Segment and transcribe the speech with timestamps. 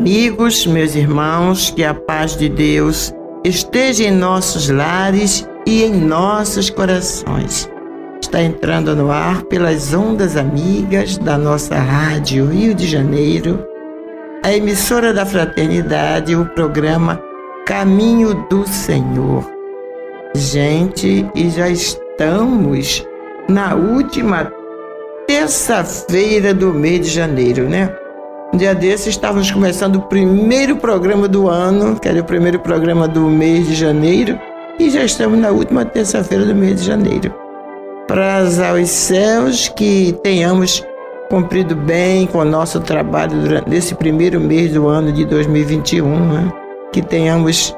[0.00, 3.12] Amigos, meus irmãos, que a paz de Deus
[3.44, 7.70] esteja em nossos lares e em nossos corações.
[8.18, 13.62] Está entrando no ar pelas ondas amigas da nossa Rádio Rio de Janeiro,
[14.42, 17.22] a emissora da Fraternidade, o programa
[17.66, 19.44] Caminho do Senhor.
[20.34, 23.06] Gente, e já estamos
[23.50, 24.50] na última
[25.26, 27.94] terça-feira do mês de janeiro, né?
[28.52, 33.06] Um dia desses estávamos começando o primeiro programa do ano, que era o primeiro programa
[33.06, 34.36] do mês de janeiro,
[34.76, 37.32] e já estamos na última terça-feira do mês de janeiro.
[38.08, 40.84] Praza aos céus que tenhamos
[41.28, 46.52] cumprido bem com o nosso trabalho durante esse primeiro mês do ano de 2021, né?
[46.92, 47.72] que tenhamos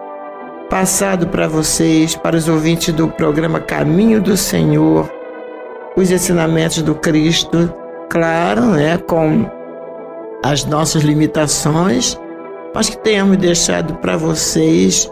[0.70, 5.06] passado para vocês, para os ouvintes do programa Caminho do Senhor,
[5.94, 7.70] os ensinamentos do Cristo,
[8.08, 9.44] claro, né, com
[10.42, 12.18] as nossas limitações,
[12.74, 15.10] mas que tenhamos deixado para vocês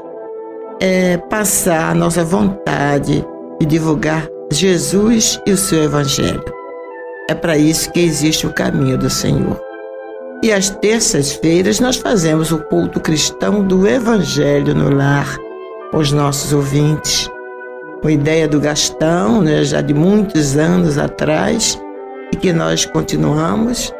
[0.81, 3.25] é, passar a nossa vontade
[3.61, 6.43] de divulgar Jesus e o seu Evangelho.
[7.29, 9.61] É para isso que existe o caminho do Senhor.
[10.43, 15.37] E às terças-feiras nós fazemos o culto cristão do Evangelho no lar,
[15.91, 17.31] com os nossos ouvintes.
[18.03, 21.81] Uma ideia do Gastão, né, já de muitos anos atrás,
[22.33, 23.93] e que nós continuamos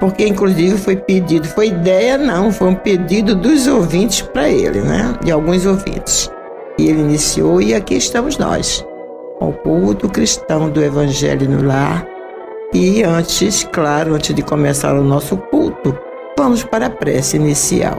[0.00, 5.14] porque inclusive foi pedido, foi ideia não, foi um pedido dos ouvintes para ele, né?
[5.22, 6.30] De alguns ouvintes.
[6.78, 8.84] E ele iniciou e aqui estamos nós,
[9.38, 12.06] com o culto cristão do Evangelho no Lar.
[12.72, 15.96] E antes, claro, antes de começar o nosso culto,
[16.38, 17.98] vamos para a prece inicial.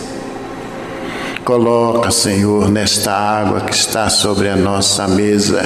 [1.43, 5.61] Coloca, Senhor, nesta água que está sobre a nossa mesa,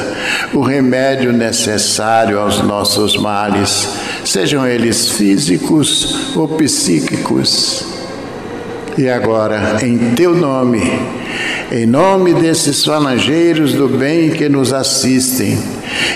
[0.53, 3.87] o remédio necessário aos nossos males,
[4.23, 7.94] sejam eles físicos ou psíquicos.
[8.97, 10.81] E agora, em teu nome,
[11.69, 15.57] em nome desses falangeiros do bem que nos assistem,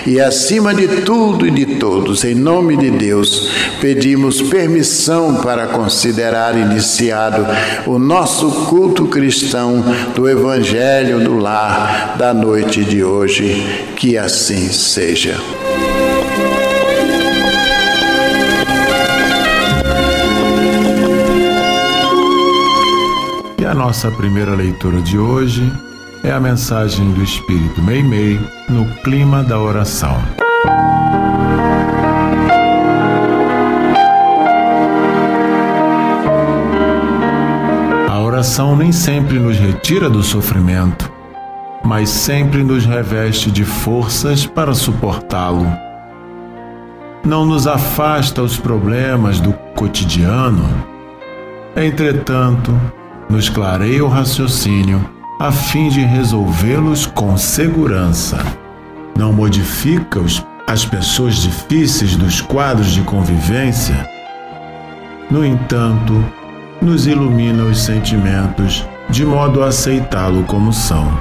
[0.06, 3.50] e acima de tudo e de todos, em nome de Deus,
[3.80, 7.46] pedimos permissão para considerar iniciado
[7.86, 9.84] o nosso culto cristão
[10.14, 13.62] do Evangelho do Lar da noite de hoje.
[13.96, 15.36] Que assim seja.
[23.70, 25.72] A nossa primeira leitura de hoje
[26.24, 30.20] é a mensagem do Espírito Meimei no clima da oração.
[38.08, 41.08] A oração nem sempre nos retira do sofrimento,
[41.84, 45.72] mas sempre nos reveste de forças para suportá-lo.
[47.24, 50.68] Não nos afasta os problemas do cotidiano.
[51.76, 52.76] Entretanto,
[53.30, 58.44] nos clareia o raciocínio a fim de resolvê-los com segurança.
[59.16, 64.04] Não modifica os, as pessoas difíceis dos quadros de convivência.
[65.30, 66.24] No entanto,
[66.82, 71.16] nos ilumina os sentimentos de modo a aceitá-lo como são.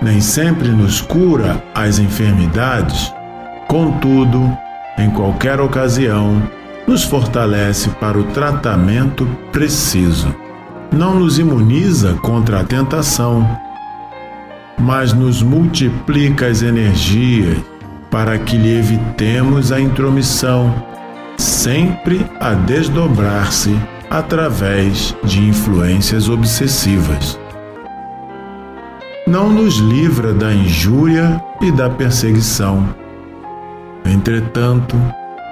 [0.00, 3.12] Nem sempre nos cura as enfermidades,
[3.68, 4.56] contudo,
[4.96, 6.42] em qualquer ocasião,
[6.86, 10.41] nos fortalece para o tratamento preciso
[10.92, 13.48] não nos imuniza contra a tentação,
[14.78, 17.58] mas nos multiplica as energias
[18.10, 20.74] para que lhe evitemos a intromissão,
[21.38, 23.74] sempre a desdobrar-se
[24.10, 27.40] através de influências obsessivas.
[29.26, 32.86] Não nos livra da injúria e da perseguição.
[34.04, 35.00] Entretanto,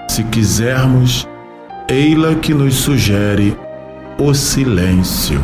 [0.09, 1.27] se quisermos,
[1.89, 3.57] ei-la que nos sugere
[4.21, 5.43] o silêncio,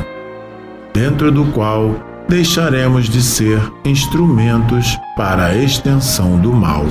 [0.92, 1.94] dentro do qual
[2.28, 6.84] deixaremos de ser instrumentos para a extensão do mal.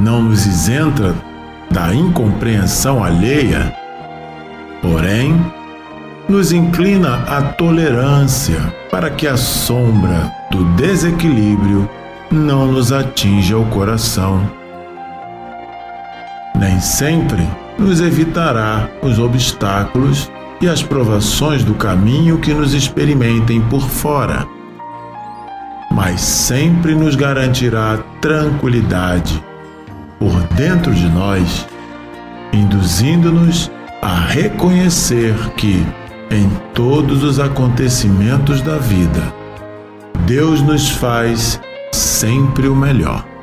[0.00, 1.14] Não nos isenta
[1.70, 3.72] da incompreensão alheia,
[4.82, 5.40] porém,
[6.28, 8.60] nos inclina à tolerância
[8.90, 11.88] para que a sombra do desequilíbrio
[12.32, 14.50] não nos atinja o coração.
[16.58, 17.46] Nem sempre
[17.78, 20.30] nos evitará os obstáculos
[20.60, 24.46] e as provações do caminho que nos experimentem por fora,
[25.90, 29.42] mas sempre nos garantirá tranquilidade
[30.18, 31.66] por dentro de nós,
[32.52, 35.84] induzindo-nos a reconhecer que,
[36.30, 39.34] em todos os acontecimentos da vida,
[40.26, 41.60] Deus nos faz
[41.92, 43.35] sempre o melhor.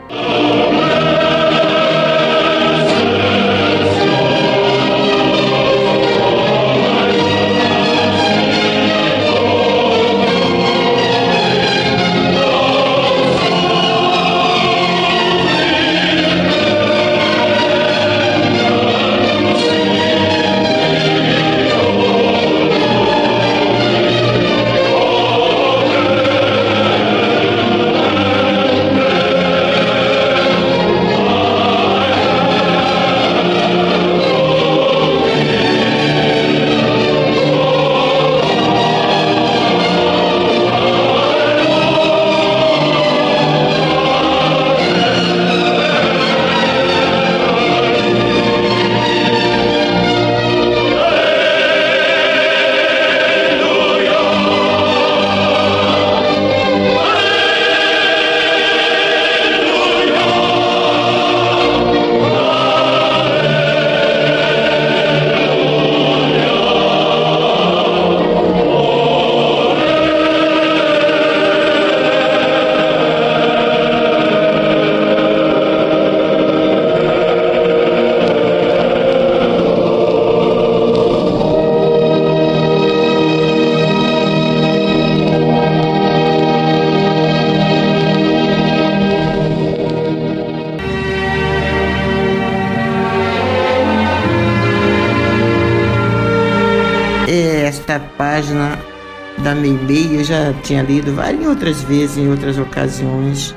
[99.55, 103.55] Meimei eu já tinha lido várias outras vezes, em outras ocasiões.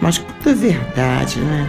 [0.00, 1.66] Mas quanta verdade, né?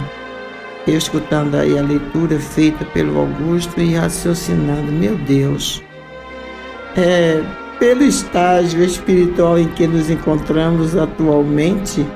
[0.86, 5.82] Eu escutando aí a leitura feita pelo Augusto e raciocinando, meu Deus,
[6.96, 7.42] é,
[7.78, 12.06] pelo estágio espiritual em que nos encontramos atualmente,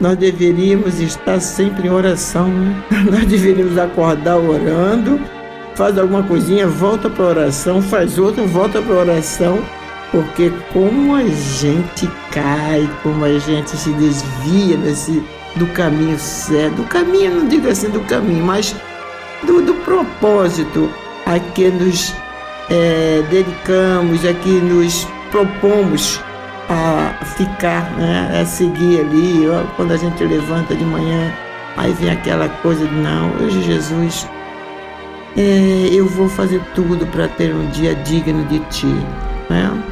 [0.00, 2.84] nós deveríamos estar sempre em oração, né?
[3.10, 5.20] Nós deveríamos acordar orando,
[5.78, 9.60] faz alguma coisinha, volta para oração, faz outra, volta para oração,
[10.10, 15.22] porque como a gente cai, como a gente se desvia desse,
[15.54, 18.74] do caminho certo, do caminho, não digo assim do caminho, mas
[19.44, 20.90] do, do propósito
[21.24, 22.12] a que nos
[22.68, 26.20] é, dedicamos, a que nos propomos
[26.68, 29.46] a ficar, né, a seguir ali.
[29.76, 31.32] Quando a gente levanta de manhã,
[31.76, 34.26] aí vem aquela coisa de não, hoje Jesus,
[35.38, 38.92] é, eu vou fazer tudo para ter um dia digno de ti.
[39.48, 39.84] Né?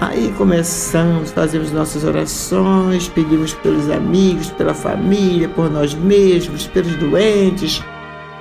[0.00, 7.82] Aí começamos, fazemos nossas orações, pedimos pelos amigos, pela família, por nós mesmos, pelos doentes.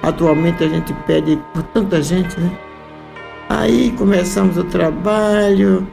[0.04, 2.52] Atualmente a gente pede por tanta gente, né?
[3.50, 5.88] Aí começamos o trabalho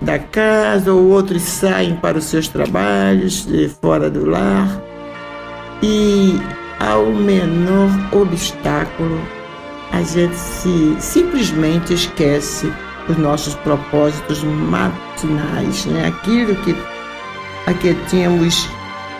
[0.00, 4.82] da casa, ou outros saem para os seus trabalhos de fora do lar.
[5.82, 6.38] E
[6.80, 9.18] ao menor obstáculo,
[9.92, 12.72] a gente se simplesmente esquece
[13.08, 16.06] os nossos propósitos matinais, né?
[16.06, 16.74] aquilo que,
[17.66, 18.68] a que tínhamos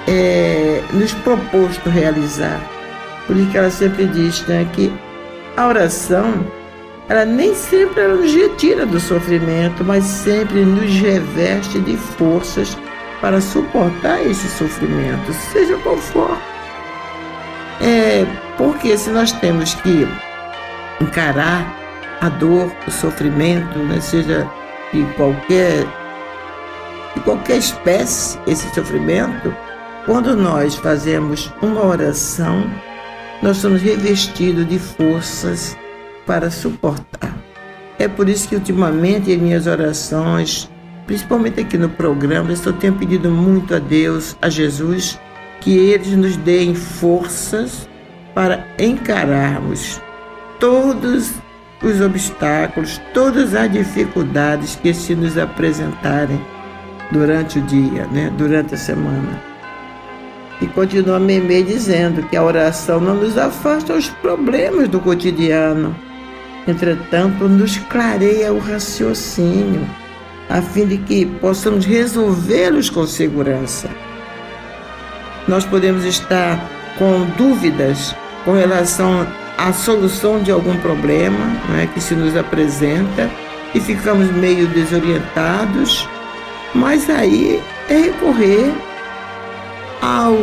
[0.08, 2.60] é, nos proposto realizar.
[3.26, 4.92] Por isso que ela sempre diz né, que
[5.56, 6.44] a oração
[7.08, 12.76] ela nem sempre ela nos retira do sofrimento, mas sempre nos reveste de forças
[13.20, 16.38] para suportar esse sofrimento, seja qual for.
[17.80, 18.24] É,
[18.56, 20.06] porque se nós temos que
[21.02, 21.82] encarar
[22.20, 24.48] a dor, o sofrimento, né, seja
[24.92, 25.84] de qualquer,
[27.14, 29.54] de qualquer espécie, esse sofrimento,
[30.06, 32.64] quando nós fazemos uma oração,
[33.42, 35.76] nós somos revestidos de forças
[36.24, 37.36] para suportar.
[37.98, 40.70] É por isso que ultimamente em minhas orações,
[41.06, 45.18] principalmente aqui no programa, eu tenho pedido muito a Deus, a Jesus,
[45.60, 47.88] que eles nos deem forças
[48.34, 50.00] para encararmos
[50.62, 51.32] todos
[51.82, 56.40] os obstáculos, todas as dificuldades que se nos apresentarem
[57.10, 58.32] durante o dia, né?
[58.38, 59.42] durante a semana.
[60.60, 65.96] E continua Meme dizendo que a oração não nos afasta os problemas do cotidiano,
[66.68, 69.84] entretanto, nos clareia o raciocínio,
[70.48, 73.90] a fim de que possamos resolvê-los com segurança.
[75.48, 76.56] Nós podemos estar
[76.96, 78.14] com dúvidas
[78.44, 79.26] com relação
[79.58, 83.30] à solução de algum problema né, que se nos apresenta
[83.74, 86.08] e ficamos meio desorientados,
[86.74, 88.72] mas aí é recorrer
[90.00, 90.36] ao,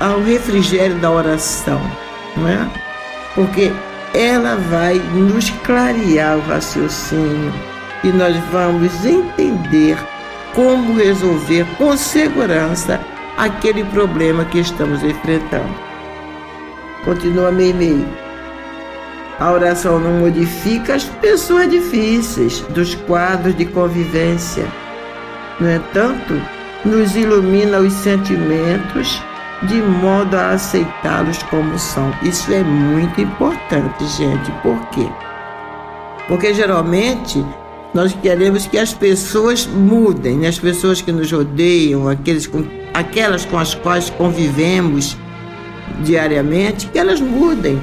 [0.00, 1.80] ao refrigério da oração,
[2.36, 2.68] não é?
[3.34, 3.72] Porque
[4.12, 7.52] ela vai nos clarear o raciocínio
[8.02, 9.96] e nós vamos entender
[10.54, 13.00] como resolver com segurança
[13.36, 15.89] aquele problema que estamos enfrentando.
[17.04, 18.06] Continua meio
[19.38, 24.66] A oração não modifica as pessoas difíceis dos quadros de convivência.
[25.58, 26.40] No entanto,
[26.84, 29.22] nos ilumina os sentimentos
[29.62, 32.12] de modo a aceitá-los como são.
[32.22, 34.50] Isso é muito importante, gente.
[34.62, 35.06] Por quê?
[36.28, 37.44] Porque geralmente
[37.92, 40.48] nós queremos que as pessoas mudem, né?
[40.48, 42.64] as pessoas que nos rodeiam, aqueles com,
[42.94, 45.16] aquelas com as quais convivemos
[46.02, 47.80] diariamente, que elas mudem,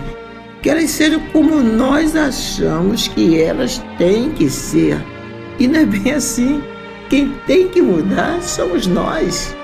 [0.61, 4.97] que elas sejam como nós achamos que elas têm que ser.
[5.59, 6.61] E não é bem assim.
[7.09, 9.55] Quem tem que mudar somos nós,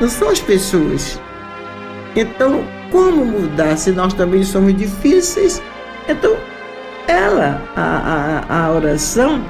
[0.00, 1.20] não são as pessoas.
[2.14, 5.62] Então, como mudar se nós também somos difíceis?
[6.08, 6.36] Então,
[7.06, 9.44] ela, a, a, a oração,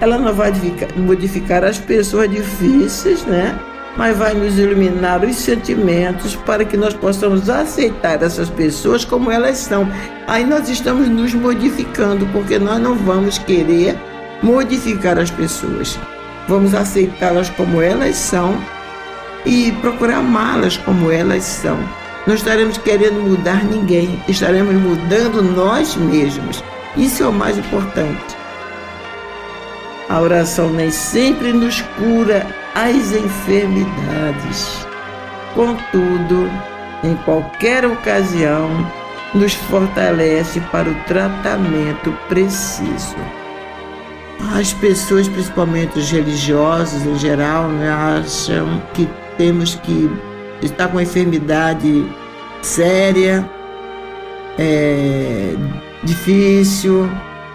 [0.00, 0.52] ela não vai
[0.96, 3.58] modificar as pessoas difíceis, né?
[3.96, 9.58] Mas vai nos iluminar os sentimentos para que nós possamos aceitar essas pessoas como elas
[9.58, 9.88] são.
[10.26, 13.98] Aí nós estamos nos modificando, porque nós não vamos querer
[14.42, 15.98] modificar as pessoas.
[16.48, 18.58] Vamos aceitá-las como elas são
[19.44, 21.78] e procurar amá-las como elas são.
[22.26, 26.62] Não estaremos querendo mudar ninguém, estaremos mudando nós mesmos.
[26.96, 28.36] Isso é o mais importante.
[30.08, 34.86] A oração nem sempre nos cura as enfermidades.
[35.54, 36.50] Contudo,
[37.02, 38.68] em qualquer ocasião,
[39.34, 43.16] nos fortalece para o tratamento preciso.
[44.56, 50.10] as pessoas, principalmente os religiosos em geral, né, acham que temos que
[50.62, 52.06] estar com uma enfermidade
[52.62, 53.48] séria,
[54.58, 55.54] é,
[56.02, 57.08] difícil,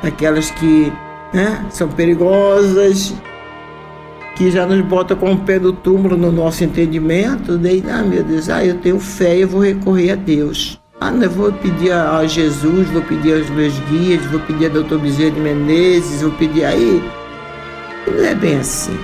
[0.04, 0.94] aquelas que
[1.34, 3.14] né, são perigosas,
[4.36, 8.24] que já nos bota com o pé do túmulo no nosso entendimento, daí, ah, meu
[8.24, 10.80] Deus, ah, eu tenho fé, eu vou recorrer a Deus.
[11.00, 14.70] Ah, não, eu vou pedir a Jesus, vou pedir aos meus guias, vou pedir a
[14.70, 17.04] doutor Bezerra de Menezes, vou pedir aí.
[18.08, 18.98] Não é bem assim.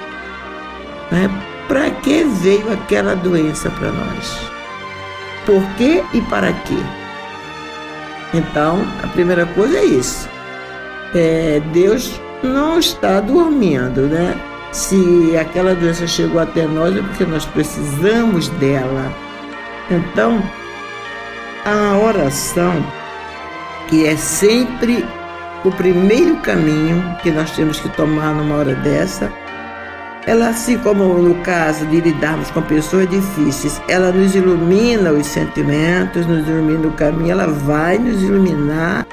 [1.11, 1.29] Né?
[1.67, 4.51] Para que veio aquela doença para nós?
[5.45, 6.77] Por quê e para quê?
[8.33, 10.29] Então, a primeira coisa é isso.
[11.13, 14.50] É, Deus não está dormindo, né?
[14.71, 19.11] Se aquela doença chegou até nós é porque nós precisamos dela.
[19.89, 20.41] Então,
[21.65, 22.73] a oração,
[23.87, 25.05] que é sempre
[25.65, 29.31] o primeiro caminho que nós temos que tomar numa hora dessa,
[30.25, 36.25] ela, assim como no caso de lidarmos com pessoas difíceis, ela nos ilumina os sentimentos,
[36.27, 39.05] nos ilumina o caminho, ela vai nos iluminar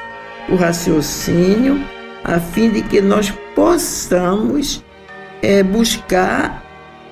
[0.49, 1.83] o raciocínio,
[2.25, 4.85] a fim de que nós possamos
[5.43, 6.63] é, buscar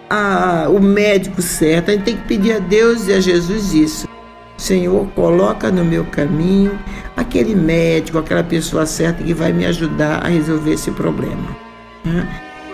[0.09, 1.91] a, o médico certo.
[1.91, 4.09] A gente tem que pedir a Deus e a Jesus isso.
[4.57, 6.79] Senhor, coloca no meu caminho
[7.17, 11.57] aquele médico, aquela pessoa certa que vai me ajudar a resolver esse problema.
[12.05, 12.27] Né?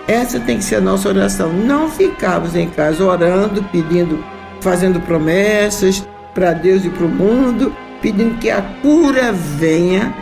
[0.07, 1.51] Essa tem que ser a nossa oração.
[1.51, 4.23] Não ficarmos em casa orando, pedindo,
[4.61, 10.13] fazendo promessas para Deus e para o mundo, pedindo que a cura venha,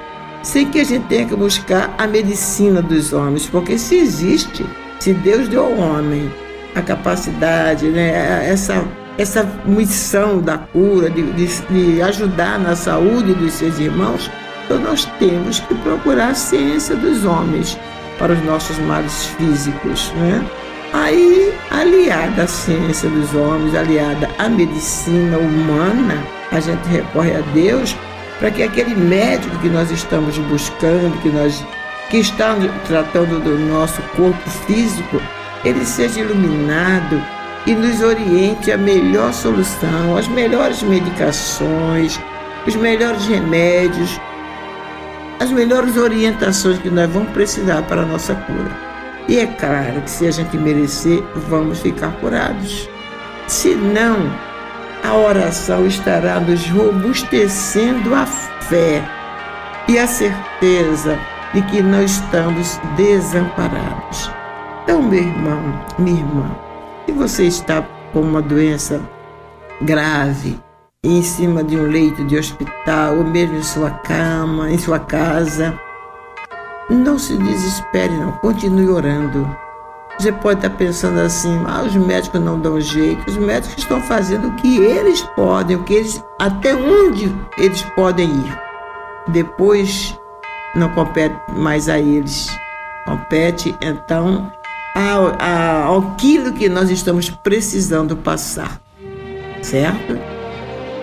[0.44, 4.66] sem que a gente tenha que buscar a medicina dos homens, porque se existe,
[5.02, 6.32] se Deus deu ao homem
[6.76, 8.86] a capacidade, né, essa
[9.18, 14.32] essa missão da cura, de, de, de, ajudar na saúde dos seus irmãos,
[14.64, 17.78] então nós temos que procurar a ciência dos homens
[18.18, 20.12] para os nossos males físicos.
[20.16, 20.44] Né?
[20.94, 26.18] Aí, aliada à ciência dos homens, aliada à medicina humana,
[26.52, 27.96] a gente recorre a Deus
[28.40, 31.64] para que aquele médico que nós estamos buscando, que nós
[32.12, 35.22] que está tratando do nosso corpo físico,
[35.64, 37.24] ele seja iluminado
[37.66, 42.20] e nos oriente a melhor solução, as melhores medicações,
[42.68, 44.20] os melhores remédios,
[45.40, 48.78] as melhores orientações que nós vamos precisar para a nossa cura.
[49.30, 52.90] E é claro que se a gente merecer, vamos ficar curados.
[53.48, 54.30] Se não,
[55.02, 59.02] a oração estará nos robustecendo a fé
[59.88, 61.18] e a certeza
[61.54, 64.32] de que não estamos desamparados.
[64.84, 65.62] Então, meu irmão,
[65.98, 66.56] minha irmã,
[67.06, 67.82] se você está
[68.14, 69.02] com uma doença
[69.82, 70.60] grave,
[71.04, 75.80] em cima de um leito de hospital, ou mesmo em sua cama, em sua casa,
[76.90, 78.34] não se desespere, não.
[78.34, 79.50] Continue orando.
[80.20, 83.28] Você pode estar pensando assim, ah, os médicos não dão jeito.
[83.28, 88.30] Os médicos estão fazendo o que eles podem, o que eles, até onde eles podem
[88.30, 88.62] ir.
[89.30, 90.20] Depois
[90.76, 92.50] não compete mais a eles.
[93.06, 94.52] Compete, então,
[94.94, 98.80] ao, ao, aquilo que nós estamos precisando passar,
[99.62, 100.20] certo?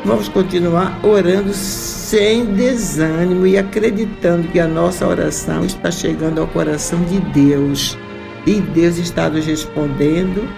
[0.05, 7.03] Vamos continuar orando sem desânimo e acreditando que a nossa oração está chegando ao coração
[7.03, 7.99] de Deus
[8.47, 10.49] e Deus está nos respondendo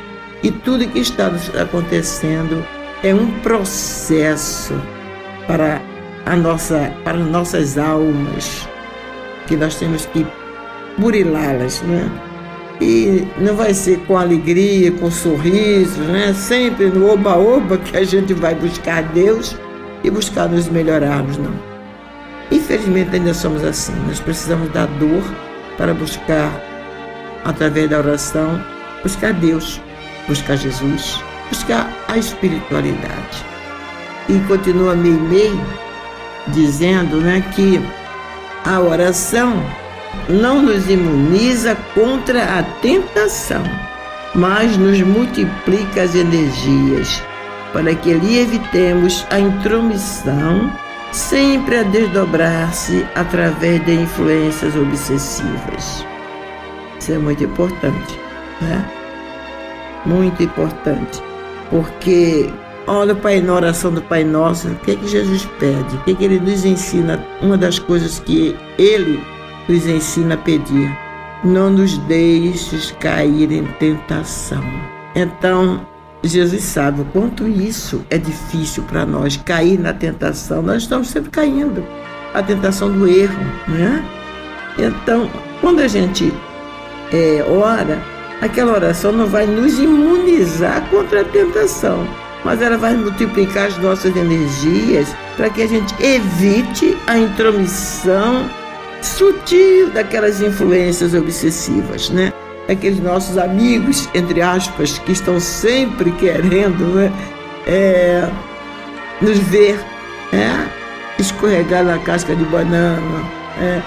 [0.43, 2.65] e tudo que está acontecendo
[3.03, 4.75] é um processo
[5.47, 5.81] para
[6.27, 8.69] a nossa para nossas almas
[9.51, 10.25] que nós temos que
[10.97, 12.09] burilá-las, né?
[12.81, 16.33] E não vai ser com alegria, com sorrisos, né?
[16.33, 19.57] Sempre no oba-oba que a gente vai buscar Deus
[20.05, 21.53] e buscar nos melhorarmos, não.
[22.53, 23.93] Infelizmente ainda somos assim.
[24.07, 25.23] Nós precisamos da dor
[25.77, 26.49] para buscar,
[27.45, 28.65] através da oração,
[29.03, 29.81] buscar Deus,
[30.29, 33.45] buscar Jesus, buscar a espiritualidade.
[34.29, 35.61] E continua meio meio
[36.49, 37.81] dizendo, né, que
[38.65, 39.63] a oração
[40.29, 43.63] não nos imuniza contra a tentação,
[44.35, 47.23] mas nos multiplica as energias,
[47.73, 50.73] para que lhe evitemos a intromissão,
[51.13, 56.05] sempre a desdobrar-se através de influências obsessivas.
[56.99, 58.21] Isso é muito importante,
[58.61, 58.85] né?
[60.07, 61.23] Muito importante,
[61.71, 62.51] porque
[62.87, 65.97] olha o Pai na oração do Pai Nosso, o que, é que Jesus pede?
[65.97, 67.25] O que, é que ele nos ensina?
[67.41, 69.23] Uma das coisas que ele
[69.69, 70.91] nos ensina a pedir:
[71.45, 74.63] não nos deixes cair em tentação.
[75.15, 75.87] Então,
[76.23, 80.63] Jesus sabe o quanto isso é difícil para nós, cair na tentação.
[80.63, 81.85] Nós estamos sempre caindo.
[82.35, 84.05] A tentação do erro, né?
[84.79, 85.29] Então,
[85.61, 86.33] quando a gente
[87.13, 88.01] é, ora,
[88.41, 92.07] aquela oração não vai nos imunizar contra a tentação,
[92.45, 98.49] mas ela vai multiplicar as nossas energias para que a gente evite a intromissão
[99.03, 102.33] sutil daquelas influências obsessivas, né?
[102.69, 107.13] Aqueles nossos amigos, entre aspas, que estão sempre querendo né?
[107.67, 108.29] É,
[109.21, 109.79] nos ver
[110.33, 110.69] é,
[111.19, 113.01] escorregar na casca de banana,
[113.61, 113.83] é,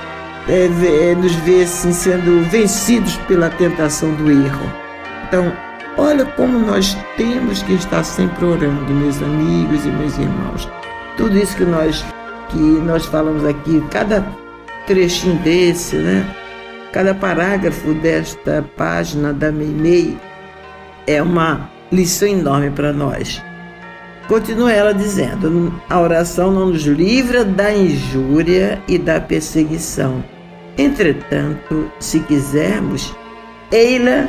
[0.48, 4.72] é, é, nos ver assim, sendo vencidos pela tentação do erro.
[5.28, 5.52] Então,
[5.98, 10.70] olha como nós temos que estar sempre orando, meus amigos e meus irmãos.
[11.18, 12.04] Tudo isso que nós
[12.50, 14.26] que nós falamos aqui, cada
[14.86, 16.26] trechinho desse, né?
[16.92, 20.16] Cada parágrafo desta página da Meimei
[21.08, 23.42] é uma lição enorme para nós.
[24.28, 30.24] Continua ela dizendo: a oração não nos livra da injúria e da perseguição.
[30.78, 33.14] Entretanto, se quisermos,
[33.72, 34.28] ei-la,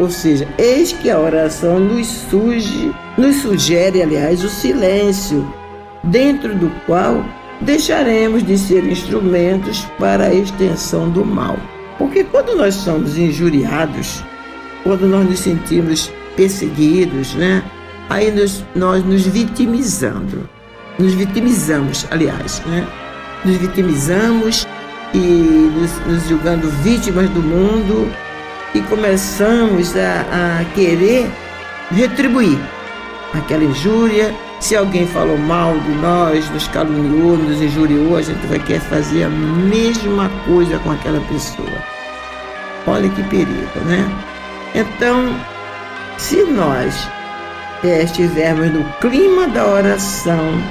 [0.00, 5.46] ou seja, eis que a oração nos surge, nos sugere, aliás, o silêncio,
[6.02, 7.22] dentro do qual
[7.60, 11.58] deixaremos de ser instrumentos para a extensão do mal.
[11.98, 14.24] Porque quando nós somos injuriados,
[14.82, 17.62] quando nós nos sentimos perseguidos, né?
[18.08, 20.48] aí nós, nós nos vitimizando,
[20.98, 22.86] nos vitimizamos, aliás, né?
[23.44, 24.66] Nos vitimizamos
[25.12, 28.10] e nos, nos julgando vítimas do mundo
[28.74, 31.30] e começamos a, a querer
[31.90, 32.58] retribuir
[33.34, 34.34] aquela injúria.
[34.60, 39.24] Se alguém falou mal de nós, nos caluniou, nos injuriou, a gente vai querer fazer
[39.24, 41.68] a mesma coisa com aquela pessoa.
[42.86, 44.06] Olha que perigo, né?
[44.74, 45.34] Então,
[46.18, 47.08] se nós
[47.82, 50.62] é, estivermos no clima da oração,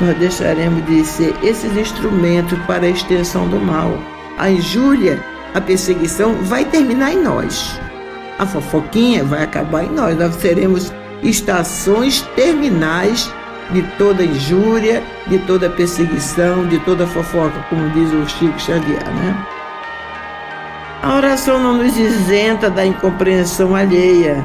[0.00, 3.96] nós deixaremos de ser esses instrumentos para a extensão do mal.
[4.36, 7.78] A injúria, a perseguição vai terminar em nós.
[8.38, 10.16] A fofoquinha vai acabar em nós.
[10.16, 13.32] Nós seremos estações terminais
[13.70, 19.46] de toda injúria, de toda perseguição, de toda fofoca, como diz o Chico Xavier, né?
[21.02, 24.44] A oração não nos isenta da incompreensão alheia,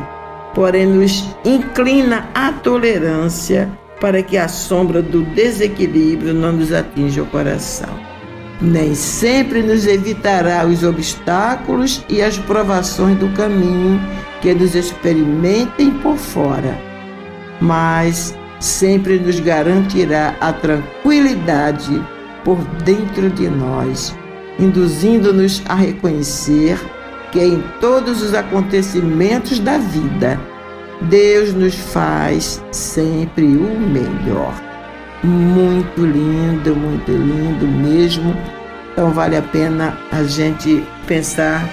[0.53, 7.25] porém nos inclina à tolerância para que a sombra do desequilíbrio não nos atinja o
[7.27, 8.12] coração.
[8.63, 13.99] Nem sempre nos evitará os obstáculos e as provações do caminho
[14.41, 16.79] que nos experimentem por fora,
[17.59, 22.01] mas sempre nos garantirá a tranquilidade
[22.45, 24.15] por dentro de nós,
[24.57, 26.79] induzindo-nos a reconhecer
[27.33, 30.39] que em todos os acontecimentos da vida,
[31.01, 34.72] Deus nos faz sempre o melhor.
[35.23, 38.35] Muito lindo, muito lindo mesmo.
[38.91, 41.67] Então vale a pena a gente pensar,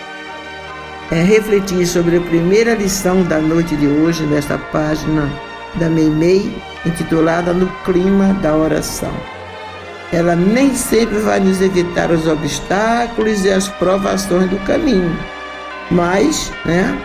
[1.11, 5.29] é, refletir sobre a primeira lição da noite de hoje, nesta página
[5.75, 6.55] da Meimei,
[6.87, 9.13] intitulada No Clima da Oração.
[10.13, 15.15] Ela nem sempre vai nos evitar os obstáculos e as provações do caminho
[15.91, 16.97] mas, né,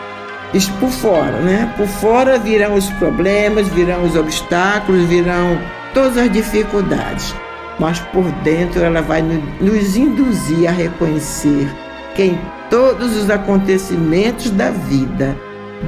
[0.53, 1.73] isso por fora, né?
[1.75, 5.59] Por fora virão os problemas, virão os obstáculos, virão
[5.95, 7.33] todas as dificuldades,
[7.79, 11.73] mas por dentro ela vai nos induzir a reconhecer
[12.13, 15.35] que em todos os acontecimentos da vida,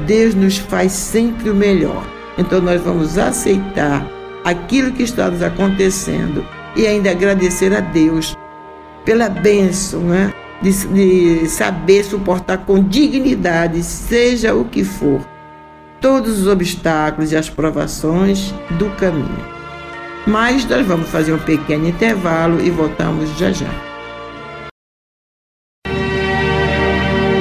[0.08, 2.04] Deus nos faz sempre o melhor.
[2.38, 4.08] Então nós vamos aceitar
[4.44, 8.36] aquilo que está nos acontecendo e ainda agradecer a Deus
[9.04, 10.34] pela bênção, né?
[10.62, 10.72] de,
[11.42, 15.22] de saber suportar com dignidade, seja o que for,
[16.00, 19.57] todos os obstáculos e as provações do caminho.
[20.28, 23.70] Mas nós vamos fazer um pequeno intervalo e voltamos já já.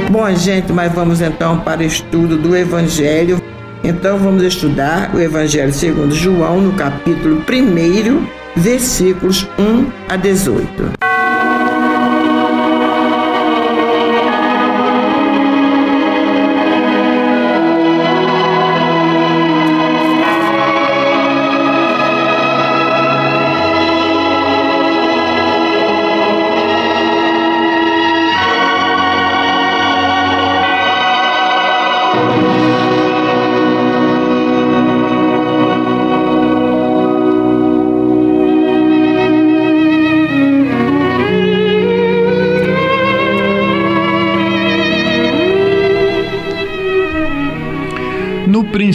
[0.08, 3.42] Bom, gente, mas vamos então para o estudo do Evangelho.
[3.82, 10.95] Então vamos estudar o Evangelho segundo João, no capítulo 1, versículos 1 a 18.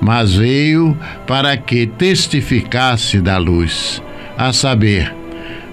[0.00, 4.02] mas veio para que testificasse da luz,
[4.36, 5.14] a saber,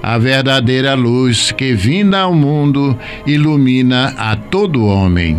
[0.03, 5.37] a verdadeira luz que, vinda ao mundo, ilumina a todo homem.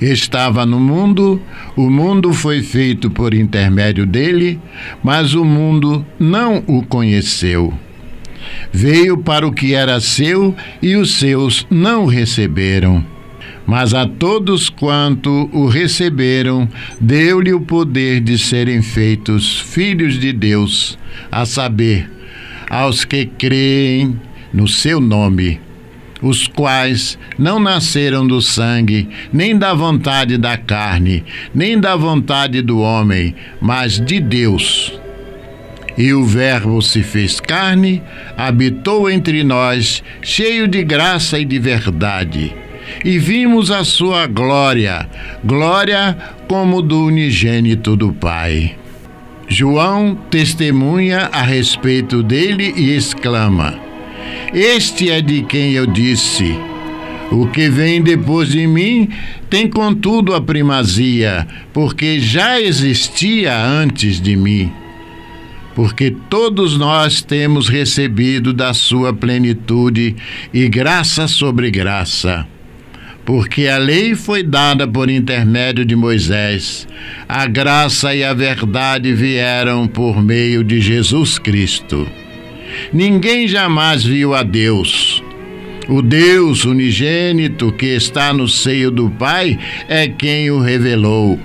[0.00, 1.40] Estava no mundo,
[1.74, 4.60] o mundo foi feito por intermédio dele,
[5.02, 7.72] mas o mundo não o conheceu.
[8.70, 13.15] Veio para o que era seu e os seus não o receberam.
[13.66, 16.68] Mas a todos quanto o receberam,
[17.00, 20.96] deu-lhe o poder de serem feitos filhos de Deus,
[21.32, 22.08] a saber,
[22.70, 24.20] aos que creem
[24.52, 25.60] no seu nome,
[26.22, 32.78] os quais não nasceram do sangue, nem da vontade da carne, nem da vontade do
[32.78, 34.92] homem, mas de Deus.
[35.98, 38.02] E o Verbo se fez carne,
[38.36, 42.54] habitou entre nós, cheio de graça e de verdade.
[43.04, 45.08] E vimos a sua glória,
[45.44, 46.16] glória
[46.48, 48.76] como do unigênito do Pai.
[49.48, 53.78] João testemunha a respeito dele e exclama:
[54.52, 56.58] Este é de quem eu disse.
[57.30, 59.08] O que vem depois de mim
[59.50, 64.72] tem contudo a primazia, porque já existia antes de mim.
[65.74, 70.16] Porque todos nós temos recebido da sua plenitude
[70.54, 72.46] e graça sobre graça
[73.26, 76.86] porque a lei foi dada por intermédio de Moisés,
[77.28, 82.06] a graça e a verdade vieram por meio de Jesus Cristo.
[82.92, 85.22] Ninguém jamais viu a Deus.
[85.88, 89.58] O Deus unigênito que está no seio do Pai
[89.88, 91.38] é quem o revelou.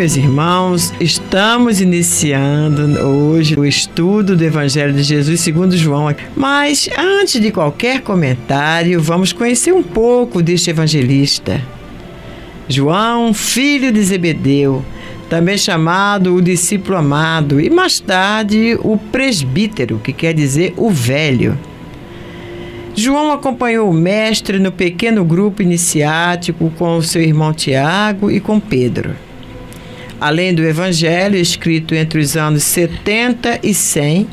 [0.00, 6.06] Meus irmãos, estamos iniciando hoje o estudo do Evangelho de Jesus segundo João.
[6.34, 11.60] Mas antes de qualquer comentário, vamos conhecer um pouco deste evangelista.
[12.66, 14.82] João, filho de Zebedeu,
[15.28, 21.58] também chamado o discípulo amado e mais tarde o presbítero, que quer dizer o velho.
[22.94, 28.58] João acompanhou o mestre no pequeno grupo iniciático com o seu irmão Tiago e com
[28.58, 29.14] Pedro.
[30.20, 34.28] Além do Evangelho, escrito entre os anos 70 e 100,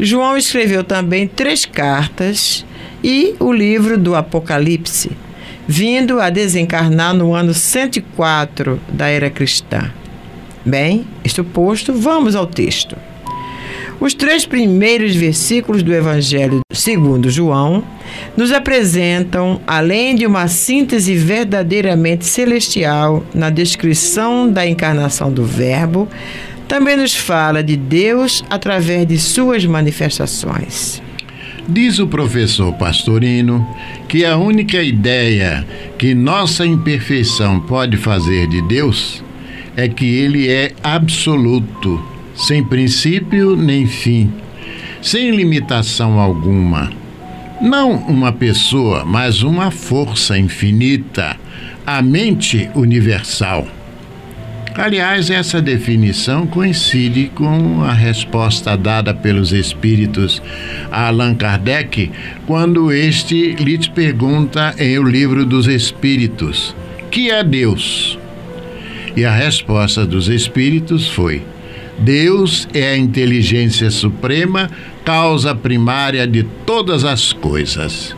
[0.00, 2.66] João escreveu também três cartas
[3.04, 5.12] e o livro do Apocalipse,
[5.66, 9.92] vindo a desencarnar no ano 104 da era cristã.
[10.64, 12.96] Bem, isto posto, vamos ao texto.
[14.00, 17.82] Os três primeiros versículos do Evangelho segundo João
[18.36, 26.08] nos apresentam, além de uma síntese verdadeiramente celestial na descrição da encarnação do Verbo,
[26.68, 31.02] também nos fala de Deus através de suas manifestações.
[31.68, 33.66] Diz o professor Pastorino
[34.08, 35.66] que a única ideia
[35.98, 39.24] que nossa imperfeição pode fazer de Deus
[39.76, 44.32] é que ele é absoluto sem princípio nem fim,
[45.02, 46.90] sem limitação alguma.
[47.60, 51.36] Não uma pessoa, mas uma força infinita,
[51.84, 53.66] a mente universal.
[54.76, 60.40] Aliás, essa definição coincide com a resposta dada pelos espíritos
[60.88, 62.12] a Allan Kardec
[62.46, 66.76] quando este lhes pergunta em O Livro dos Espíritos:
[67.10, 68.16] que é Deus?
[69.16, 71.42] E a resposta dos espíritos foi:
[71.98, 74.70] Deus é a inteligência suprema,
[75.04, 78.14] causa primária de todas as coisas.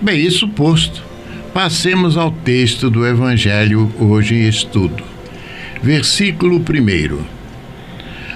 [0.00, 1.02] Bem, isso posto,
[1.54, 5.02] passemos ao texto do Evangelho hoje em estudo.
[5.82, 7.18] Versículo 1.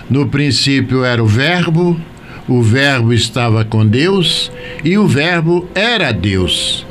[0.09, 2.00] No princípio era o Verbo,
[2.48, 4.50] o Verbo estava com Deus
[4.83, 6.87] e o Verbo era Deus.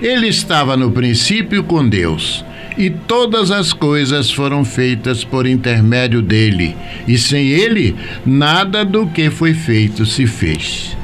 [0.00, 2.44] Ele estava no princípio com Deus.
[2.76, 9.30] E todas as coisas foram feitas por intermédio dele, e sem ele, nada do que
[9.30, 10.96] foi feito se fez.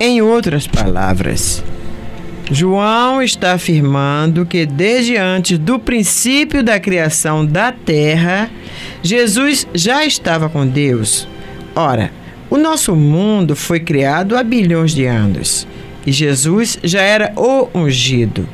[0.00, 1.64] Em outras palavras,
[2.50, 8.50] João está afirmando que desde antes do princípio da criação da terra,
[9.02, 11.28] Jesus já estava com Deus.
[11.74, 12.10] Ora,
[12.48, 15.66] o nosso mundo foi criado há bilhões de anos
[16.06, 18.48] e Jesus já era o ungido.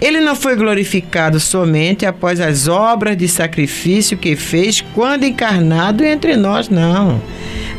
[0.00, 6.36] Ele não foi glorificado somente após as obras de sacrifício que fez quando encarnado entre
[6.36, 7.20] nós, não.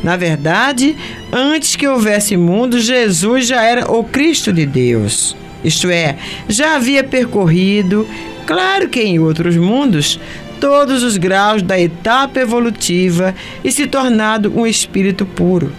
[0.04, 0.96] Na verdade,
[1.32, 5.36] antes que houvesse mundo, Jesus já era o Cristo de Deus.
[5.64, 8.08] Isto é, já havia percorrido,
[8.46, 10.20] claro que em outros mundos,
[10.60, 15.72] todos os graus da etapa evolutiva e se tornado um espírito puro.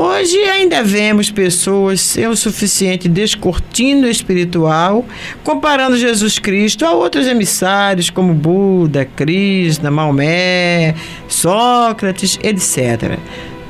[0.00, 5.04] Hoje ainda vemos pessoas sem o suficiente descortino espiritual,
[5.42, 10.94] comparando Jesus Cristo a outros emissários como Buda, Krishna, Maomé,
[11.26, 13.18] Sócrates, etc.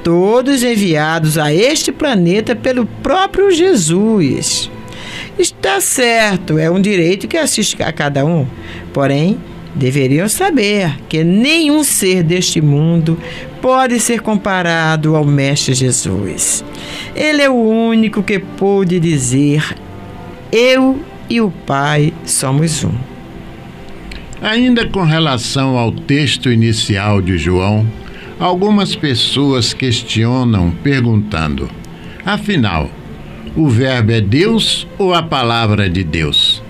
[0.04, 4.70] Todos enviados a este planeta pelo próprio Jesus.
[5.38, 8.46] Está certo, é um direito que assiste a cada um.
[8.92, 9.38] Porém,
[9.74, 13.18] deveriam saber que nenhum ser deste mundo
[13.60, 16.64] pode ser comparado ao Mestre Jesus.
[17.14, 19.74] Ele é o único que pôde dizer:
[20.50, 22.92] Eu e o Pai somos um.
[24.40, 27.86] Ainda com relação ao texto inicial de João,
[28.38, 31.68] algumas pessoas questionam perguntando:
[32.24, 32.88] afinal,
[33.56, 36.62] o Verbo é Deus ou a palavra de Deus?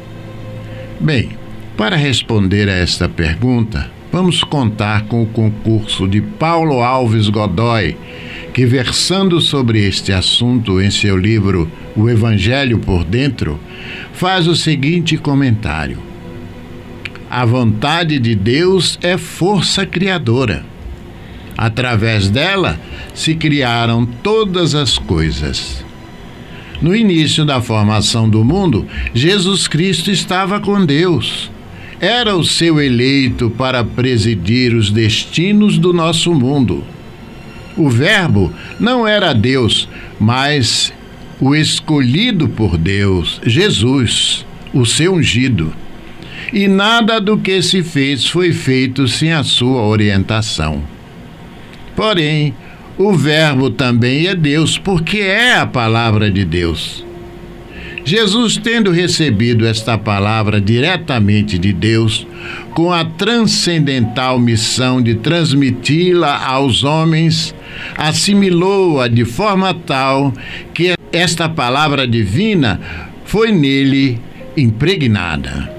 [0.99, 1.38] Bem,
[1.79, 7.97] para responder a esta pergunta, vamos contar com o concurso de Paulo Alves Godoy,
[8.53, 13.61] que, versando sobre este assunto em seu livro O Evangelho por Dentro,
[14.13, 15.99] faz o seguinte comentário:
[17.31, 20.67] A vontade de Deus é força criadora.
[21.57, 22.77] Através dela
[23.15, 25.85] se criaram todas as coisas.
[26.83, 31.53] No início da formação do mundo, Jesus Cristo estava com Deus
[32.01, 36.85] era o seu eleito para presidir os destinos do nosso mundo.
[37.77, 40.93] O Verbo não era Deus, mas
[41.41, 45.73] o escolhido por Deus, Jesus, o seu ungido.
[46.53, 50.83] E nada do que se fez foi feito sem a sua orientação.
[51.95, 52.55] Porém,
[52.97, 57.05] o Verbo também é Deus, porque é a palavra de Deus.
[58.09, 62.27] Jesus, tendo recebido esta palavra diretamente de Deus,
[62.73, 67.55] com a transcendental missão de transmiti-la aos homens,
[67.99, 70.33] assimilou-a de forma tal
[70.73, 72.81] que esta palavra divina
[73.27, 74.19] foi nele
[74.57, 75.78] impregnada.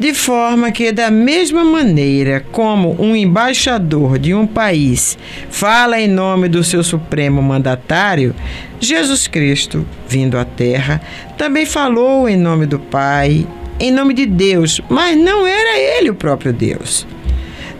[0.00, 5.18] De forma que, da mesma maneira como um embaixador de um país
[5.50, 8.34] fala em nome do seu supremo mandatário,
[8.80, 11.02] Jesus Cristo, vindo à Terra,
[11.36, 13.46] também falou em nome do Pai,
[13.78, 17.06] em nome de Deus, mas não era ele o próprio Deus.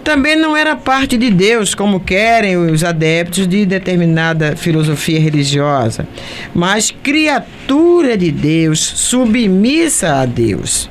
[0.05, 6.07] Também não era parte de Deus, como querem os adeptos de determinada filosofia religiosa,
[6.55, 10.91] mas criatura de Deus, submissa a Deus.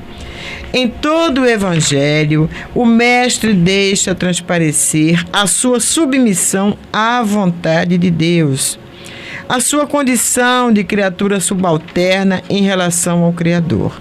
[0.72, 8.78] Em todo o Evangelho, o Mestre deixa transparecer a sua submissão à vontade de Deus,
[9.48, 14.00] a sua condição de criatura subalterna em relação ao Criador.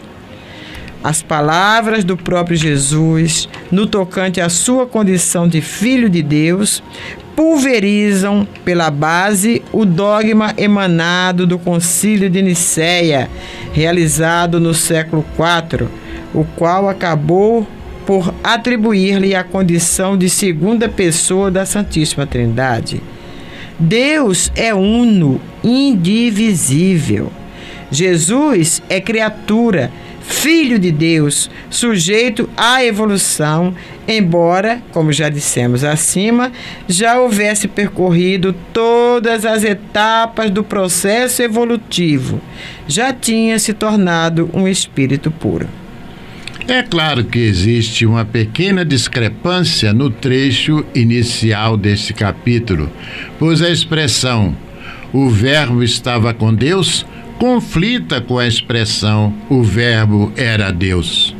[1.03, 6.83] As palavras do próprio Jesus, no tocante à sua condição de filho de Deus,
[7.35, 13.27] pulverizam pela base o dogma emanado do Concílio de Nicéia,
[13.73, 15.98] realizado no século IV
[16.33, 17.67] o qual acabou
[18.05, 23.01] por atribuir-lhe a condição de segunda pessoa da Santíssima Trindade.
[23.77, 27.31] Deus é uno, indivisível.
[27.91, 33.73] Jesus é criatura, filho de Deus, sujeito à evolução,
[34.07, 36.51] embora, como já dissemos acima,
[36.87, 42.41] já houvesse percorrido todas as etapas do processo evolutivo,
[42.87, 45.67] já tinha se tornado um espírito puro.
[46.69, 52.87] É claro que existe uma pequena discrepância no trecho inicial deste capítulo,
[53.39, 54.55] pois a expressão
[55.11, 57.03] o Verbo estava com Deus
[57.39, 61.35] conflita com a expressão o Verbo era Deus.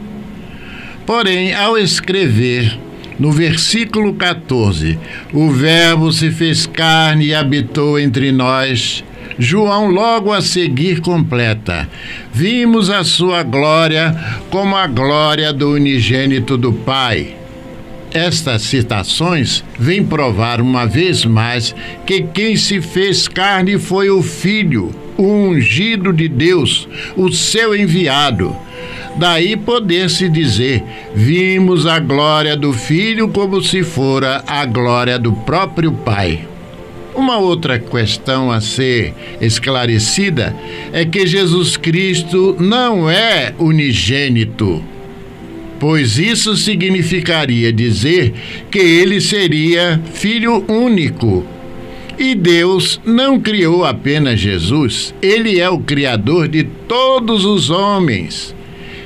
[1.05, 2.80] Porém, ao escrever
[3.19, 4.97] no versículo 14,
[5.32, 9.03] o Verbo se fez carne e habitou entre nós,
[9.39, 11.87] João logo a seguir completa:
[12.33, 14.13] Vimos a sua glória
[14.49, 17.37] como a glória do unigênito do Pai.
[18.13, 21.73] Estas citações vêm provar uma vez mais
[22.05, 28.53] que quem se fez carne foi o Filho, o ungido de Deus, o seu enviado.
[29.15, 30.83] Daí poder-se dizer:
[31.15, 36.49] vimos a glória do Filho como se fora a glória do próprio Pai.
[37.16, 40.55] Uma outra questão a ser esclarecida
[40.93, 44.84] é que Jesus Cristo não é unigênito
[45.80, 48.34] pois isso significaria dizer
[48.70, 51.45] que ele seria filho único.
[52.18, 58.53] E Deus não criou apenas Jesus, ele é o Criador de todos os homens.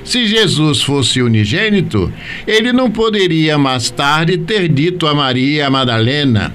[0.03, 2.11] Se Jesus fosse unigênito,
[2.47, 6.53] ele não poderia mais tarde ter dito a Maria Madalena: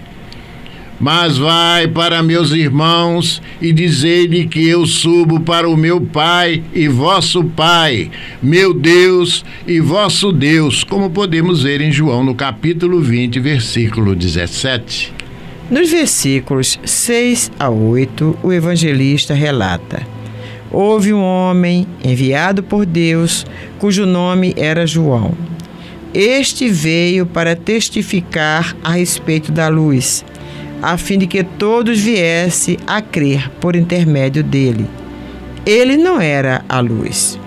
[1.01, 6.89] mas vai para meus irmãos e dizei-lhe que eu subo para o meu Pai e
[6.89, 8.11] vosso Pai,
[8.43, 15.15] meu Deus e vosso Deus, como podemos ver em João no capítulo 20, versículo 17.
[15.71, 20.05] Nos versículos 6 a 8, o evangelista relata:
[20.71, 23.47] Houve um homem enviado por Deus,
[23.79, 25.35] cujo nome era João.
[26.15, 30.25] Este veio para testificar a respeito da luz
[30.83, 34.87] a fim de que todos viessem a crer por intermédio dele.
[35.67, 37.39] Ele não era a luz.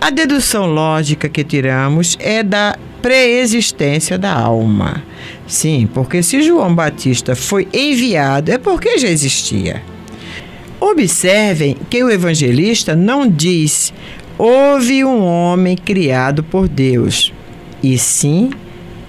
[0.00, 5.02] A dedução lógica que tiramos é da preexistência da alma.
[5.46, 9.82] Sim, porque se João Batista foi enviado, é porque já existia.
[10.80, 13.92] Observem que o evangelista não diz
[14.36, 17.32] houve um homem criado por Deus,
[17.82, 18.50] e sim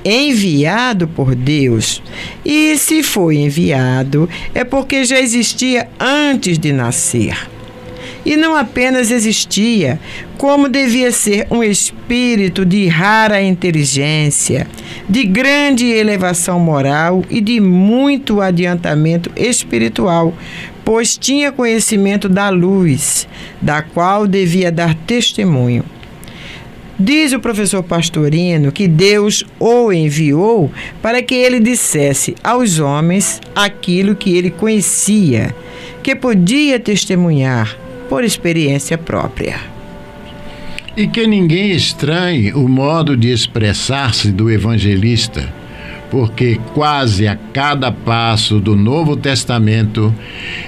[0.06, 2.01] enviado por Deus.
[2.45, 7.36] E se foi enviado, é porque já existia antes de nascer.
[8.24, 9.99] E não apenas existia,
[10.38, 14.68] como devia ser um espírito de rara inteligência,
[15.08, 20.34] de grande elevação moral e de muito adiantamento espiritual,
[20.84, 23.28] pois tinha conhecimento da luz,
[23.62, 25.84] da qual devia dar testemunho.
[26.98, 30.72] Diz o professor Pastorino que Deus o enviou
[31.02, 35.54] para que ele dissesse aos homens aquilo que ele conhecia,
[36.02, 37.78] que podia testemunhar
[38.08, 39.60] por experiência própria.
[40.96, 45.54] E que ninguém estranhe o modo de expressar-se do evangelista
[46.16, 50.16] porque quase a cada passo do Novo Testamento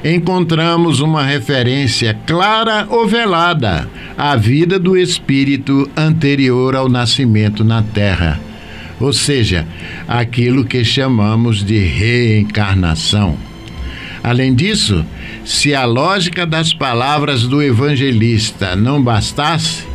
[0.04, 8.38] encontramos uma referência clara ou velada à vida do Espírito anterior ao nascimento na Terra,
[9.00, 9.66] ou seja,
[10.06, 13.38] aquilo que chamamos de reencarnação.
[14.22, 15.06] Além disso,
[15.45, 19.86] se a lógica das palavras do evangelista não bastasse,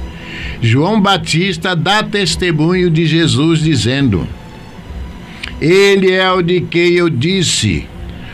[0.62, 4.26] João Batista dá testemunho de Jesus dizendo:
[5.62, 7.86] ele é o de quem eu disse.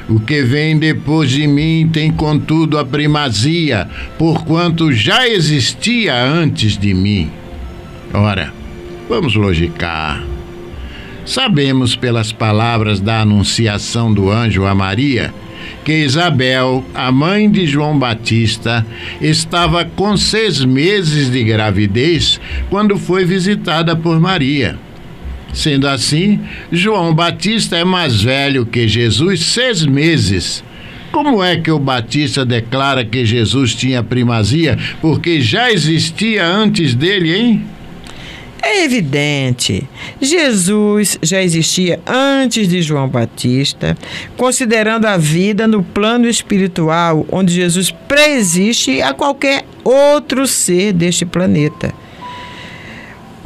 [0.08, 6.94] O que vem depois de mim tem, contudo, a primazia, porquanto já existia antes de
[6.94, 7.30] mim.
[8.14, 8.52] Ora,
[9.06, 10.24] vamos logicar.
[11.26, 15.34] Sabemos pelas palavras da anunciação do anjo a Maria
[15.84, 18.86] que Isabel, a mãe de João Batista,
[19.20, 24.78] estava com seis meses de gravidez quando foi visitada por Maria.
[25.52, 26.40] Sendo assim,
[26.70, 30.62] João Batista é mais velho que Jesus seis meses.
[31.10, 34.78] Como é que o Batista declara que Jesus tinha primazia?
[35.00, 37.66] Porque já existia antes dele, hein?
[38.62, 39.88] É evidente,
[40.20, 43.96] Jesus já existia antes de João Batista,
[44.36, 51.94] considerando a vida no plano espiritual, onde Jesus preexiste a qualquer outro ser deste planeta.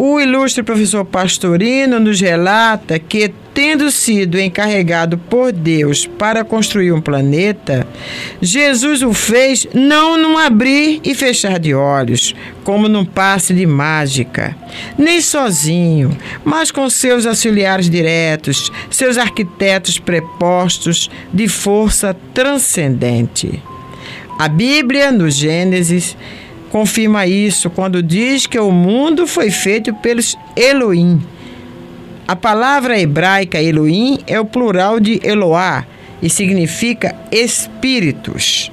[0.05, 7.01] O ilustre professor Pastorino nos relata que, tendo sido encarregado por Deus para construir um
[7.01, 7.87] planeta,
[8.41, 12.35] Jesus o fez não num abrir e fechar de olhos,
[12.65, 14.57] como num passe de mágica,
[14.99, 23.63] nem sozinho, mas com seus auxiliares diretos, seus arquitetos prepostos de força transcendente.
[24.37, 26.17] A Bíblia, no Gênesis,
[26.73, 31.23] confirma isso quando diz que o mundo foi feito pelos Elohim.
[32.27, 35.85] A palavra hebraica Elohim é o plural de Eloá
[36.23, 38.73] e significa espíritos.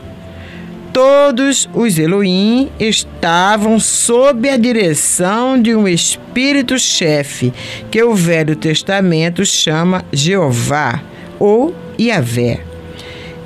[0.94, 7.54] Todos os Elohim estavam sob a direção de um espírito-chefe,
[7.92, 11.02] que o Velho Testamento chama Jeová
[11.38, 12.69] ou Yahvé.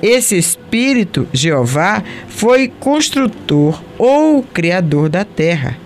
[0.04, 5.78] Esse espírito, Jeová, foi construtor ou criador da terra.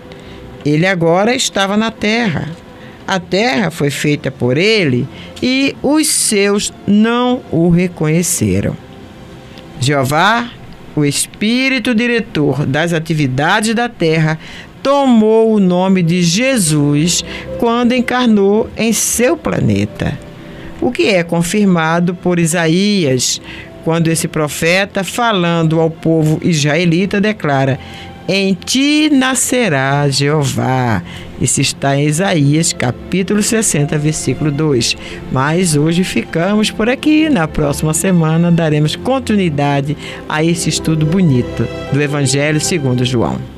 [0.66, 2.48] Ele agora estava na terra.
[3.06, 5.06] A terra foi feita por ele
[5.40, 8.76] e os seus não o reconheceram.
[9.78, 10.50] Jeová,
[10.96, 14.36] o espírito diretor das atividades da terra,
[14.82, 17.24] tomou o nome de Jesus
[17.58, 20.18] quando encarnou em seu planeta.
[20.80, 23.40] O que é confirmado por Isaías,
[23.88, 27.80] quando esse profeta, falando ao povo israelita, declara:
[28.28, 31.02] Em ti nascerá Jeová.
[31.40, 34.94] Isso está em Isaías, capítulo 60, versículo 2.
[35.32, 37.30] Mas hoje ficamos por aqui.
[37.30, 39.96] Na próxima semana daremos continuidade
[40.28, 43.57] a esse estudo bonito do Evangelho segundo João.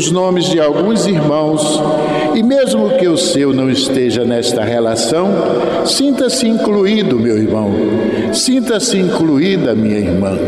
[0.00, 1.78] os nomes de alguns irmãos
[2.34, 5.28] e, mesmo que o seu não esteja nesta relação,
[5.84, 7.70] sinta-se incluído, meu irmão,
[8.32, 10.38] sinta-se incluída, minha irmã.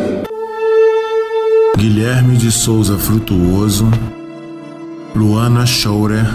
[1.76, 3.90] Guilherme de Souza Frutuoso,
[5.14, 6.26] Luana Schaurer,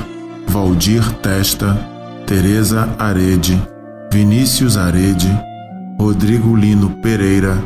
[0.47, 1.75] Valdir Testa,
[2.27, 3.59] Teresa Arede,
[4.13, 5.27] Vinícius Arede,
[5.99, 7.57] Rodrigo Lino Pereira,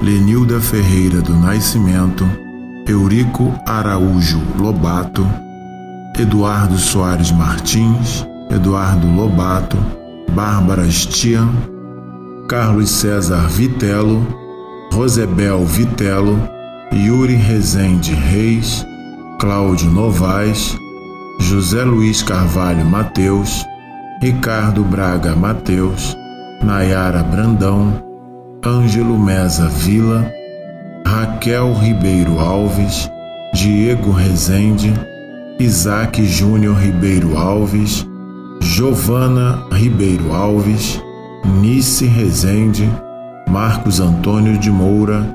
[0.00, 2.24] Lenilda Ferreira do Nascimento,
[2.90, 5.24] Eurico Araújo Lobato,
[6.18, 9.76] Eduardo Soares Martins, Eduardo Lobato,
[10.32, 11.52] Bárbara Stian,
[12.48, 14.26] Carlos César Vitelo,
[14.92, 16.36] Rosebel Vitelo,
[16.92, 18.84] Yuri Rezende Reis,
[19.38, 20.76] Cláudio Novaes,
[21.38, 23.64] José Luiz Carvalho Mateus,
[24.20, 26.16] Ricardo Braga Mateus,
[26.60, 28.02] Nayara Brandão,
[28.66, 30.39] Ângelo Mesa Vila,
[31.10, 33.10] Raquel Ribeiro Alves,
[33.52, 34.94] Diego Rezende,
[35.58, 38.06] Isaac Júnior Ribeiro Alves,
[38.62, 41.02] Giovana Ribeiro Alves,
[41.60, 42.88] Nice Rezende,
[43.48, 45.26] Marcos Antônio de Moura,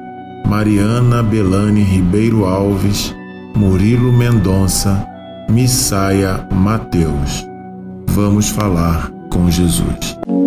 [0.48, 3.14] Mariana Belane Ribeiro Alves,
[3.54, 5.06] Murilo Mendonça,
[5.50, 7.46] Missaia Mateus.
[8.12, 10.16] Vamos falar com Jesus.
[10.16, 10.45] Jesus.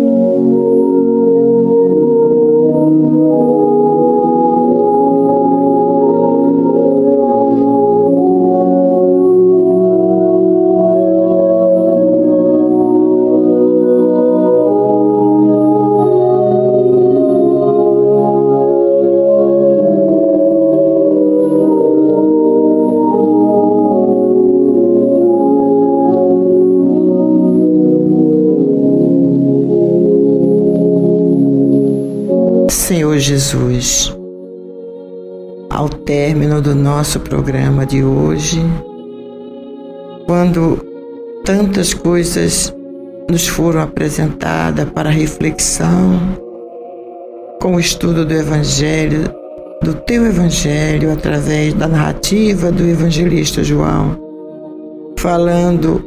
[36.19, 38.59] Término do nosso programa de hoje,
[40.25, 40.85] quando
[41.45, 42.75] tantas coisas
[43.31, 46.19] nos foram apresentadas para reflexão,
[47.61, 49.33] com o estudo do Evangelho
[49.81, 54.19] do teu evangelho através da narrativa do evangelista João,
[55.17, 56.03] falando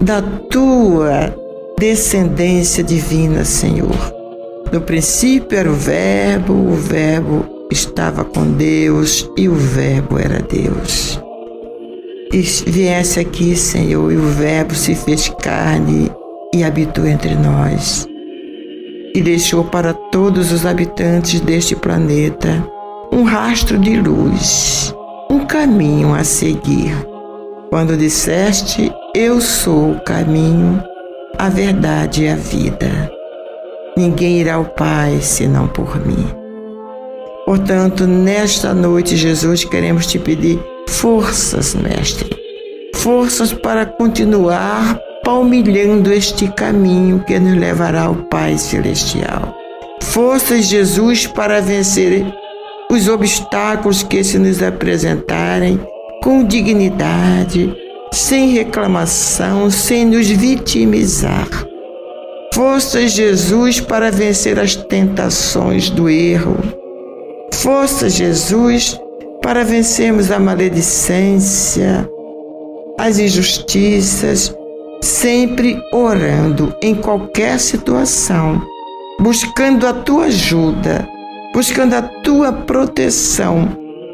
[0.00, 0.20] da
[0.50, 1.32] tua
[1.78, 4.12] descendência divina, Senhor.
[4.72, 11.20] No princípio era o Verbo, o Verbo estava com Deus e o Verbo era Deus.
[12.32, 16.10] E viesse aqui, Senhor, e o Verbo se fez carne
[16.54, 18.06] e habitou entre nós.
[19.14, 22.66] E deixou para todos os habitantes deste planeta
[23.12, 24.94] um rastro de luz,
[25.30, 26.94] um caminho a seguir.
[27.68, 30.82] Quando disseste, Eu sou o caminho,
[31.38, 33.10] a verdade e a vida.
[33.94, 36.41] Ninguém irá ao Pai senão por mim.
[37.44, 42.30] Portanto, nesta noite, Jesus, queremos te pedir forças, Mestre.
[42.94, 49.54] Forças para continuar palmilhando este caminho que nos levará ao Pai Celestial.
[50.02, 52.24] Forças, Jesus, para vencer
[52.90, 55.80] os obstáculos que se nos apresentarem
[56.22, 57.74] com dignidade,
[58.12, 61.48] sem reclamação, sem nos vitimizar.
[62.52, 66.81] Forças, Jesus, para vencer as tentações do erro.
[67.52, 68.98] Forças, Jesus,
[69.40, 72.08] para vencermos a maledicência,
[72.98, 74.52] as injustiças,
[75.00, 78.60] sempre orando em qualquer situação,
[79.20, 81.06] buscando a tua ajuda,
[81.54, 83.68] buscando a tua proteção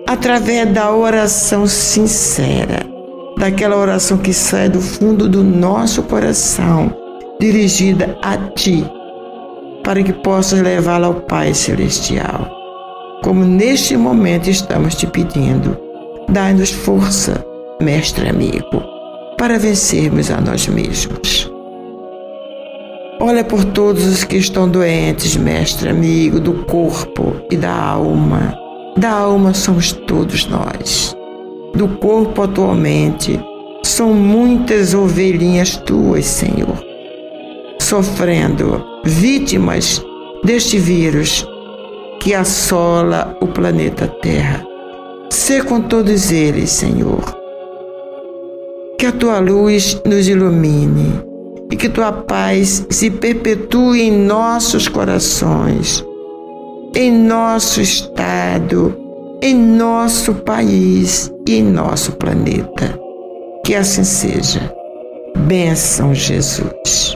[0.07, 2.84] através da oração sincera,
[3.39, 6.93] daquela oração que sai do fundo do nosso coração,
[7.41, 8.84] dirigida a ti,
[9.84, 12.57] para que possas levá-la ao Pai Celestial
[13.22, 15.76] como neste momento estamos te pedindo.
[16.28, 17.44] Dai-nos força,
[17.80, 18.82] mestre amigo,
[19.36, 21.50] para vencermos a nós mesmos.
[23.20, 28.56] Olha por todos os que estão doentes, mestre amigo, do corpo e da alma.
[28.96, 31.16] Da alma somos todos nós.
[31.74, 33.40] Do corpo atualmente
[33.82, 36.84] são muitas ovelhinhas tuas, Senhor,
[37.80, 40.02] sofrendo, vítimas
[40.44, 41.46] deste vírus
[42.20, 44.64] que assola o planeta Terra.
[45.30, 47.22] Sê com todos eles, Senhor.
[48.98, 51.22] Que a tua luz nos ilumine
[51.70, 56.04] e que tua paz se perpetue em nossos corações,
[56.94, 58.96] em nosso estado,
[59.40, 62.98] em nosso país e em nosso planeta.
[63.64, 64.72] Que assim seja.
[65.36, 67.14] Bênção, Jesus.